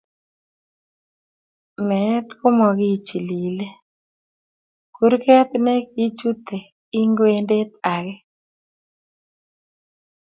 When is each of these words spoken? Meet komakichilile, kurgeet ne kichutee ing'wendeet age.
Meet 1.87 2.27
komakichilile, 2.39 3.67
kurgeet 4.95 5.51
ne 5.63 5.73
kichutee 5.91 6.69
ing'wendeet 6.99 7.71
age. 7.95 8.15